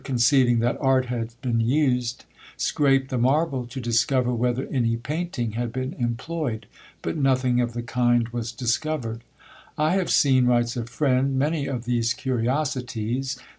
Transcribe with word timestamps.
conceiving 0.03 0.57
that 0.57 0.75
art 0.81 1.05
had 1.05 1.31
been 1.43 1.59
used, 1.59 2.25
scraped 2.57 3.09
the 3.11 3.19
marble 3.19 3.67
to 3.67 3.79
discover 3.79 4.33
whether 4.33 4.65
any 4.71 4.97
painting 4.97 5.51
had 5.51 5.71
been 5.71 5.93
employed: 5.93 6.65
but 7.03 7.15
nothing 7.15 7.61
of 7.61 7.73
the 7.73 7.83
kind 7.83 8.27
was 8.29 8.51
discovered. 8.51 9.21
"I 9.77 9.91
have 9.91 10.09
seen," 10.09 10.47
writes 10.47 10.75
a 10.75 10.87
friend, 10.87 11.37
"many 11.37 11.67
of 11.67 11.85
these 11.85 12.15
curiosities. 12.15 13.37